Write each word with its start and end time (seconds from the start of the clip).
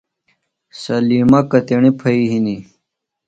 سلمی 0.81 1.39
کتیݨی 1.51 1.91
پھئی 1.99 2.23
ہِنیۡ؟ 2.31 2.61